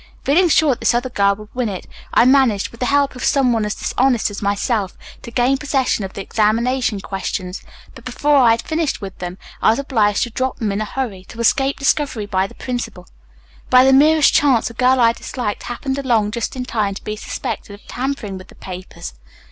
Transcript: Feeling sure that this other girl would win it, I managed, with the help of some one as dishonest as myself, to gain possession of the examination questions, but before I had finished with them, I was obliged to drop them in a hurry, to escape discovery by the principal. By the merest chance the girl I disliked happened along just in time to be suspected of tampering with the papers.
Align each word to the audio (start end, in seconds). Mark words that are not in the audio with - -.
Feeling 0.23 0.49
sure 0.49 0.71
that 0.71 0.79
this 0.79 0.95
other 0.95 1.11
girl 1.11 1.35
would 1.35 1.53
win 1.53 1.69
it, 1.69 1.85
I 2.11 2.25
managed, 2.25 2.69
with 2.71 2.79
the 2.79 2.87
help 2.87 3.15
of 3.15 3.23
some 3.23 3.53
one 3.53 3.65
as 3.65 3.75
dishonest 3.75 4.31
as 4.31 4.41
myself, 4.41 4.97
to 5.21 5.29
gain 5.29 5.59
possession 5.59 6.03
of 6.03 6.13
the 6.13 6.23
examination 6.23 7.01
questions, 7.01 7.61
but 7.93 8.03
before 8.03 8.37
I 8.37 8.49
had 8.49 8.63
finished 8.63 8.99
with 8.99 9.15
them, 9.19 9.37
I 9.61 9.69
was 9.69 9.77
obliged 9.77 10.23
to 10.23 10.31
drop 10.31 10.57
them 10.57 10.71
in 10.71 10.81
a 10.81 10.85
hurry, 10.85 11.25
to 11.25 11.39
escape 11.39 11.77
discovery 11.77 12.25
by 12.25 12.47
the 12.47 12.55
principal. 12.55 13.05
By 13.69 13.83
the 13.83 13.93
merest 13.93 14.33
chance 14.33 14.69
the 14.69 14.73
girl 14.73 14.99
I 14.99 15.13
disliked 15.13 15.61
happened 15.69 15.99
along 15.99 16.31
just 16.31 16.55
in 16.55 16.65
time 16.65 16.95
to 16.95 17.03
be 17.03 17.15
suspected 17.15 17.75
of 17.75 17.85
tampering 17.87 18.39
with 18.39 18.47
the 18.47 18.55
papers. 18.55 19.13